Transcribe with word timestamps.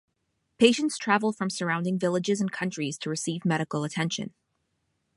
Patients 0.57 0.97
travel 0.97 1.31
from 1.31 1.51
surrounding 1.51 1.99
villages 1.99 2.41
and 2.41 2.51
countries 2.51 2.97
to 2.97 3.09
receive 3.11 3.45
medical 3.45 3.83
attention. 3.83 4.33